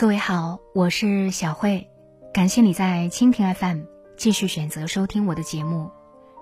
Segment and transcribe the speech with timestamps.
[0.00, 1.86] 各位好，我是小慧，
[2.32, 3.82] 感谢你在蜻蜓 FM
[4.16, 5.90] 继续选择收听我的节目。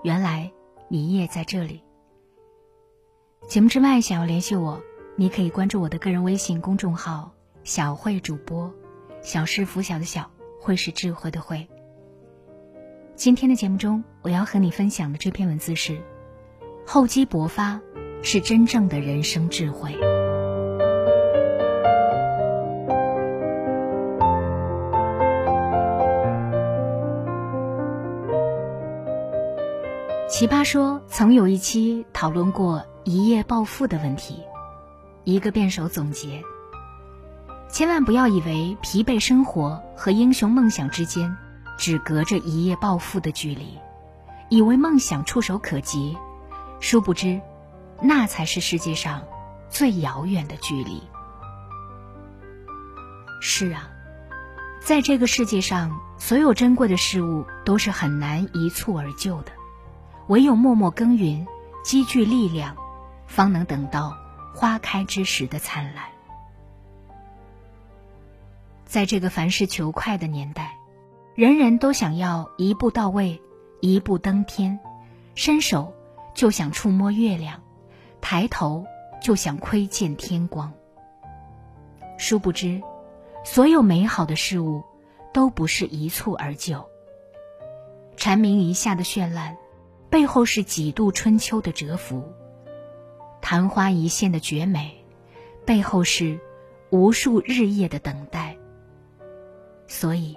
[0.01, 0.49] 原来
[0.87, 1.83] 你也在这里。
[3.49, 4.81] 节目之外，想要联系我，
[5.17, 7.33] 你可以关注我的个人微信公众号
[7.65, 8.73] “小慧主播”，
[9.21, 11.67] 小是拂晓的小，慧是智慧的慧。
[13.15, 16.01] 今天的节目中，我要和你分享的这篇文字是：
[16.87, 17.81] 厚积薄发
[18.23, 19.93] 是真正的人生智慧。
[30.29, 34.43] 奇葩说曾有一期讨论过一夜暴富的问题，
[35.23, 36.43] 一个辩手总结：
[37.67, 41.35] 千万不要以为疲惫生活和英雄梦想之间
[41.79, 43.79] 只隔着一夜暴富的距离，
[44.49, 46.15] 以为梦想触手可及，
[46.79, 47.41] 殊不知，
[47.99, 49.23] 那才是世界上
[49.67, 51.01] 最遥远的距离。
[53.41, 53.89] 是啊，
[54.79, 59.53] 在这个世界上，所有珍贵的事物都是很难一蹴而就的。
[60.29, 61.47] 唯有默默耕耘，
[61.83, 62.77] 积聚力量，
[63.25, 64.15] 方能等到
[64.53, 66.05] 花开之时的灿烂。
[68.85, 70.77] 在这个凡事求快的年代，
[71.33, 73.41] 人人都想要一步到位，
[73.81, 74.79] 一步登天，
[75.33, 75.95] 伸手
[76.35, 77.63] 就想触摸月亮，
[78.21, 78.85] 抬头
[79.23, 80.71] 就想窥见天光。
[82.19, 82.83] 殊不知，
[83.43, 84.83] 所有美好的事物
[85.33, 86.87] 都不是一蹴而就。
[88.15, 89.57] 蝉鸣一下的绚烂。
[90.09, 92.23] 背后是几度春秋的蛰伏，
[93.41, 94.91] 昙花一现的绝美，
[95.65, 96.39] 背后是
[96.89, 98.57] 无数日夜的等待。
[99.87, 100.35] 所以，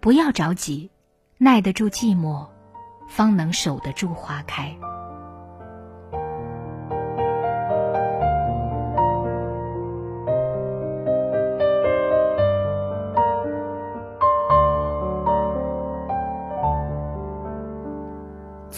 [0.00, 0.90] 不要着急，
[1.38, 2.48] 耐得住寂寞，
[3.08, 4.76] 方能守得住花开。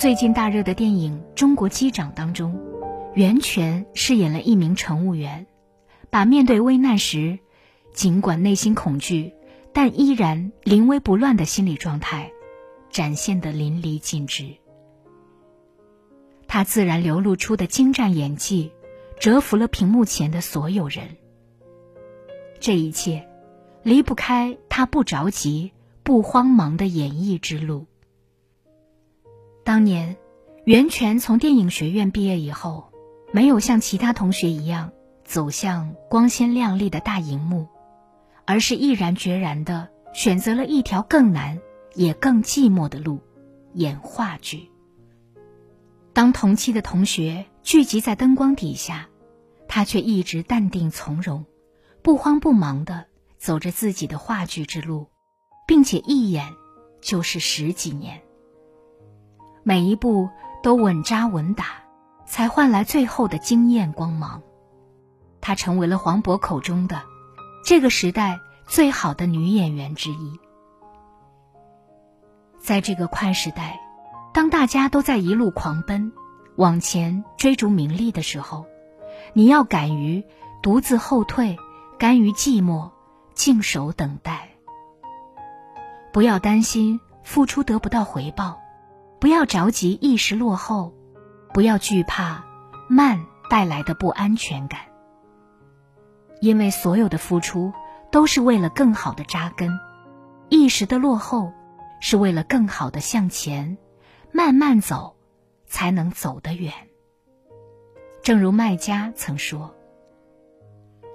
[0.03, 2.61] 最近大热的电影《中国机长》当中，
[3.15, 5.47] 袁泉饰演了一名乘务员，
[6.11, 7.39] 把面对危难时，
[7.95, 9.33] 尽管内心恐惧，
[9.73, 12.33] 但依然临危不乱的心理状态，
[12.91, 14.57] 展现得淋漓尽致。
[16.49, 18.73] 他自然流露出的精湛演技，
[19.21, 21.17] 折服了屏幕前的所有人。
[22.59, 23.29] 这一切，
[23.84, 25.71] 离不开他不着急、
[26.03, 27.87] 不慌忙的演艺之路。
[29.65, 30.17] 当年，
[30.65, 32.93] 袁泉从电影学院毕业以后，
[33.33, 34.93] 没有像其他同学一样
[35.25, 37.69] 走向光鲜亮丽的大荧幕，
[38.45, 41.61] 而是毅然决然的选择了一条更难
[41.95, 43.21] 也更寂寞的路——
[43.75, 44.69] 演话剧。
[46.12, 49.09] 当同期的同学聚集在灯光底下，
[49.69, 51.47] 他却一直淡定从容，
[52.03, 53.06] 不慌不忙的
[53.39, 55.06] 走着自己的话剧之路，
[55.69, 56.53] 并且一演
[57.01, 58.21] 就是十几年。
[59.65, 60.28] 每一步
[60.62, 61.67] 都稳扎稳打，
[62.27, 64.43] 才换来最后的惊艳光芒。
[65.41, 67.03] 她成为了黄渤口中的
[67.65, 70.41] 这个时代最好的女演员之一。
[72.59, 73.81] 在这个快时代，
[74.33, 76.12] 当大家都在一路狂奔，
[76.56, 78.67] 往前追逐名利的时候，
[79.33, 80.25] 你要敢于
[80.62, 81.56] 独自后退，
[81.99, 82.91] 甘于寂寞，
[83.34, 84.49] 静守等待。
[86.12, 88.62] 不要担心付出得不到回报。
[89.22, 90.93] 不要着急一时落后，
[91.55, 92.44] 不要惧怕
[92.88, 94.81] 慢带来的不安全感。
[96.41, 97.72] 因为所有的付出
[98.10, 99.71] 都是为了更好的扎根，
[100.49, 101.53] 一时的落后
[102.00, 103.78] 是为了更好的向前，
[104.33, 105.15] 慢慢走
[105.66, 106.72] 才能走得远。
[108.25, 109.72] 正如麦家曾说：“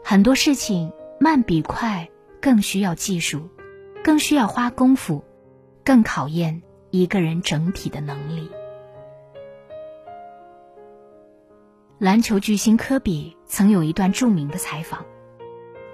[0.01, 2.07] 很多事情慢比快
[2.41, 3.49] 更需要技术，
[4.01, 5.25] 更需要花功夫，
[5.83, 6.61] 更考验。”
[6.99, 8.49] 一个人整体的能力。
[11.99, 15.05] 篮球巨星科比曾有一段著名的采访，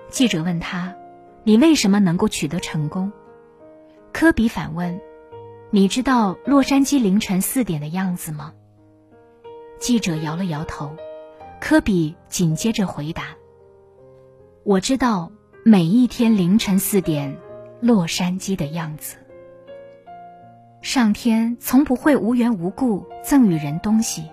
[0.09, 0.95] 记者问他
[1.43, 3.11] ：“你为什么能够取得成功？”
[4.11, 4.99] 科比反问
[5.71, 8.53] ：“你知道洛杉矶凌晨四点的样子吗？”
[9.79, 10.95] 记者摇了摇头，
[11.59, 13.29] 科比紧接着回答
[14.63, 15.31] ：“我知道
[15.63, 17.37] 每一天凌晨四点，
[17.81, 19.17] 洛杉矶的样子。”
[20.83, 24.29] 上天从不会无缘无故赠予人东西，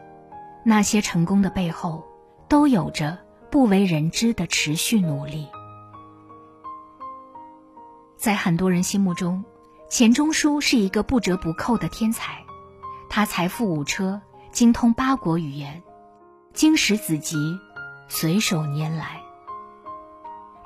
[0.64, 2.04] 那些成功的背后，
[2.48, 3.16] 都有着
[3.52, 5.46] 不为人知的持续努力。
[8.16, 9.44] 在很多人心目中，
[9.88, 12.42] 钱钟书是一个不折不扣的天才，
[13.08, 14.20] 他财富五车，
[14.50, 15.84] 精通八国语言，
[16.52, 17.60] 经史子集，
[18.08, 19.22] 随手拈来。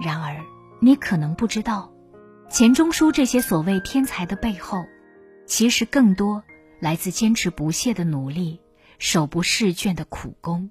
[0.00, 0.40] 然而，
[0.80, 1.92] 你可能不知道，
[2.48, 4.86] 钱钟书这些所谓天才的背后，
[5.46, 6.42] 其实更多
[6.80, 8.60] 来自坚持不懈的努力、
[8.98, 10.70] 手不释卷的苦功。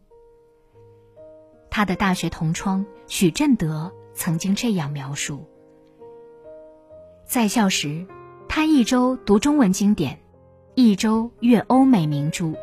[1.69, 5.47] 他的大学同窗许振德曾经这样描述：
[7.25, 8.05] 在校时，
[8.47, 10.19] 他一周读中文经典，
[10.75, 12.53] 一周阅欧美名著，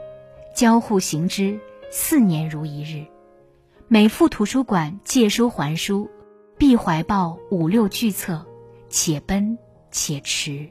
[0.55, 1.59] 交互行之，
[1.91, 3.07] 四年如一日。
[3.89, 6.09] 每赴图书馆借书还书，
[6.57, 8.47] 必怀抱五六巨册，
[8.89, 9.59] 且奔
[9.91, 10.71] 且驰，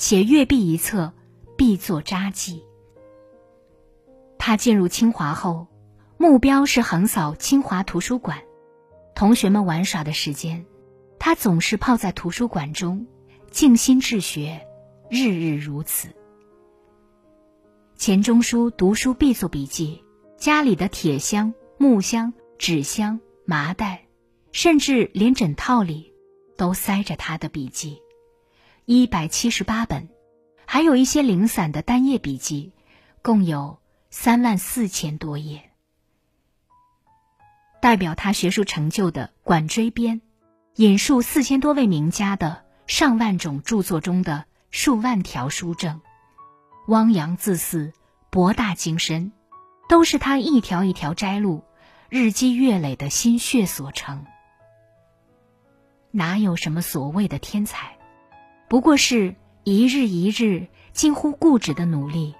[0.00, 1.12] 且阅毕一册，
[1.58, 2.64] 必作札记。
[4.38, 5.66] 他进入清华后，
[6.16, 8.38] 目标是横扫清华图书馆。
[9.14, 10.64] 同学们玩耍的时间，
[11.18, 13.06] 他总是泡在图书馆中，
[13.50, 14.66] 静心治学，
[15.10, 16.08] 日日如此。
[17.94, 20.02] 钱钟书读书必做笔记，
[20.38, 21.52] 家里的铁箱。
[21.76, 24.06] 木箱、纸箱、麻袋，
[24.52, 26.14] 甚至连枕套里，
[26.56, 28.00] 都塞着他的笔记，
[28.92, 30.08] 一百七十八本，
[30.66, 32.72] 还有一些零散的单页笔记，
[33.22, 33.78] 共有
[34.10, 35.70] 三万四千多页。
[37.80, 40.20] 代表他学术成就的《管锥编》，
[40.74, 46.00] 引述四千多位名家的上万种著作中的数万条书证，
[46.88, 47.92] 汪洋恣肆，
[48.28, 49.30] 博大精深，
[49.88, 51.62] 都是他一条一条摘录。
[52.08, 54.26] 日积月累的心血所成，
[56.10, 57.99] 哪有什么所谓的天才？
[58.70, 59.34] 不过是
[59.64, 62.36] 一日一日近乎固执的努力，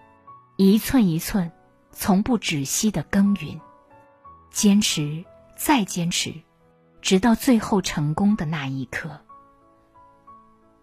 [0.56, 1.50] 一寸一寸
[1.90, 3.60] 从不止息的耕耘，
[4.52, 5.24] 坚持
[5.56, 6.32] 再坚持，
[7.02, 9.22] 直到最后成功的那一刻。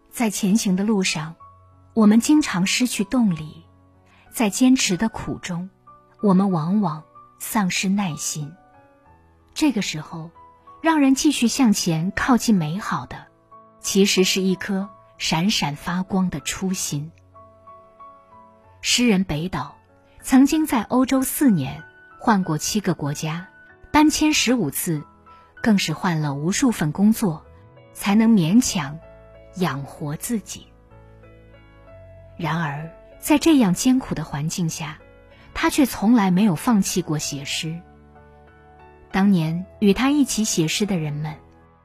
[0.09, 1.33] 在前行的路上，
[1.93, 3.63] 我们经常失去动力；
[4.33, 5.69] 在坚持的苦中，
[6.21, 7.01] 我们往往
[7.39, 8.51] 丧失耐心。
[9.53, 10.29] 这个时候，
[10.81, 13.27] 让人继续向前靠近美好的，
[13.79, 17.11] 其实是一颗闪闪发光的初心。
[18.81, 19.75] 诗人北岛
[20.21, 21.83] 曾经在欧洲四年，
[22.19, 23.47] 换过七个国家，
[23.91, 25.03] 搬迁十五次，
[25.61, 27.45] 更是换了无数份工作，
[27.93, 28.99] 才能勉强
[29.55, 30.67] 养活自己。
[32.37, 34.99] 然而，在这样艰苦的环境下，
[35.55, 37.81] 他却从来没有放弃过写诗。
[39.11, 41.35] 当年与他一起写诗的人们，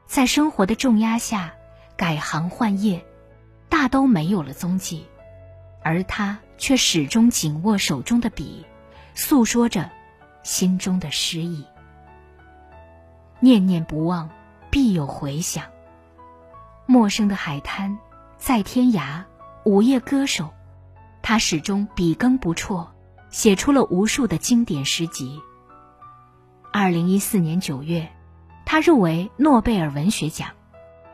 [0.05, 1.53] 在生活的重压下
[1.97, 3.03] 改行换业，
[3.73, 5.07] 大都没有了踪迹，
[5.81, 8.63] 而他却始终紧握手中的笔，
[9.15, 9.89] 诉说着
[10.43, 11.65] 心中的诗意。
[13.39, 14.29] 念念不忘，
[14.69, 15.65] 必有回响。
[16.85, 17.97] 陌生的海滩，
[18.37, 19.23] 在天涯，
[19.65, 20.51] 午夜歌手，
[21.23, 22.87] 他始终笔耕不辍，
[23.31, 25.41] 写出了无数的经典诗集。
[26.71, 28.07] 二零一四年九月，
[28.65, 30.49] 他入围诺贝尔文学奖，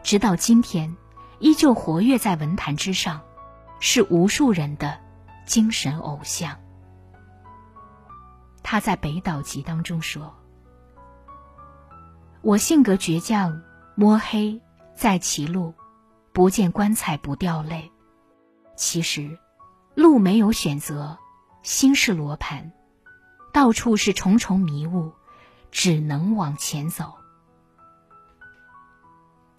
[0.03, 0.93] 直到今天，
[1.39, 3.21] 依旧活跃在文坛之上，
[3.79, 4.99] 是无数人的
[5.45, 6.57] 精神偶像。
[8.63, 10.35] 他在《北岛集》当中说
[12.41, 13.61] ：“我性格倔强，
[13.95, 14.61] 摸黑
[14.95, 15.73] 在歧路，
[16.33, 17.91] 不见棺材不掉泪。
[18.75, 19.37] 其实，
[19.95, 21.17] 路没有选择，
[21.63, 22.71] 心是罗盘，
[23.53, 25.11] 到处是重重迷雾。”
[25.71, 27.13] 只能往前走。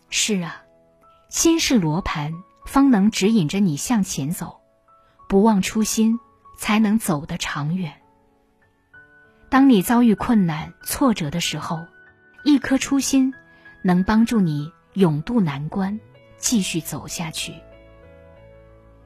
[0.09, 0.61] 是啊，
[1.30, 4.60] 心是罗盘，方能指引着你向前走。
[5.28, 6.18] 不忘初心，
[6.58, 7.92] 才能走得长远。
[9.49, 11.87] 当你遭遇困难、挫折的时候，
[12.42, 13.32] 一颗初心
[13.84, 16.00] 能帮助你勇渡难关，
[16.37, 17.54] 继续走下去。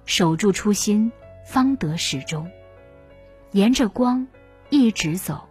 [0.07, 1.13] 守住初心，
[1.47, 2.51] 方得始终。
[3.51, 4.27] 沿着光
[4.71, 5.47] 一直走。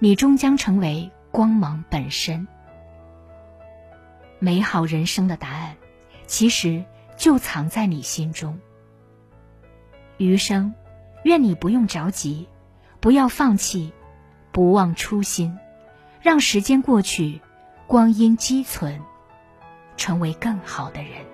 [0.00, 2.46] 你终将成为光芒本身。
[4.38, 5.76] 美好人生的答案，
[6.28, 6.84] 其实
[7.16, 8.60] 就藏在你心中。
[10.18, 10.74] 余生，
[11.24, 12.46] 愿你不用着急，
[13.00, 13.92] 不要放弃，
[14.52, 15.58] 不忘初心，
[16.22, 17.40] 让时间过去，
[17.86, 19.00] 光阴积存，
[19.96, 21.24] 成为更好的人。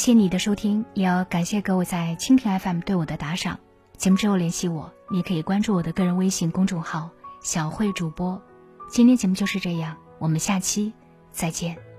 [0.00, 3.60] 谢你的收听，也要感谢各位在蜻蜓 FM 对我的打赏。
[3.98, 7.10] 节目之后联系我，你可以关注我的个人微信公众号
[7.44, 8.40] “小慧主播”，
[8.88, 10.94] 今天节目就是这样，我们下期
[11.32, 11.89] 再见。